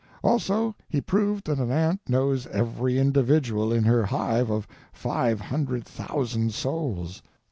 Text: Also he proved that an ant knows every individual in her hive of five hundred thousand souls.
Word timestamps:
Also 0.23 0.73
he 0.89 0.99
proved 0.99 1.45
that 1.45 1.59
an 1.59 1.69
ant 1.69 1.99
knows 2.09 2.47
every 2.47 2.97
individual 2.97 3.71
in 3.71 3.83
her 3.83 4.03
hive 4.03 4.49
of 4.49 4.67
five 4.91 5.39
hundred 5.39 5.85
thousand 5.85 6.55
souls. 6.55 7.21